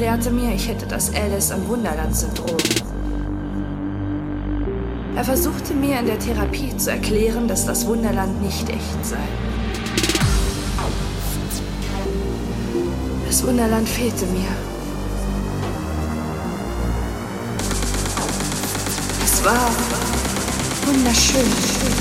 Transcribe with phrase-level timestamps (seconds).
[0.00, 2.56] Erklärte mir, ich hätte das Alice am Wunderland-Syndrom.
[5.14, 9.18] Er versuchte mir in der Therapie zu erklären, dass das Wunderland nicht echt sei.
[13.26, 14.48] Das Wunderland fehlte mir.
[19.22, 19.70] Es war
[20.86, 21.99] wunderschön.